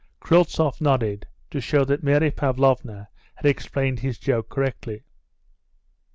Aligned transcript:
Kryltzoff 0.19 0.81
nodded, 0.81 1.27
to 1.51 1.61
show 1.61 1.85
that 1.85 2.01
Mary 2.01 2.31
Pavlovna 2.31 3.09
had 3.35 3.45
explained 3.45 3.99
his 3.99 4.17
joke 4.17 4.49
correctly. 4.49 5.03